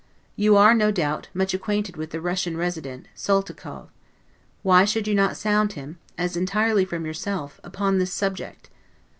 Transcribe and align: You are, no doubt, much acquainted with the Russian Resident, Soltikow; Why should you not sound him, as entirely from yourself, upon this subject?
You 0.35 0.57
are, 0.57 0.73
no 0.73 0.89
doubt, 0.89 1.29
much 1.31 1.53
acquainted 1.53 1.95
with 1.95 2.09
the 2.09 2.19
Russian 2.19 2.57
Resident, 2.57 3.07
Soltikow; 3.15 3.89
Why 4.63 4.83
should 4.83 5.07
you 5.07 5.13
not 5.13 5.37
sound 5.37 5.73
him, 5.73 5.99
as 6.17 6.35
entirely 6.35 6.85
from 6.85 7.05
yourself, 7.05 7.59
upon 7.63 7.99
this 7.99 8.11
subject? 8.11 8.71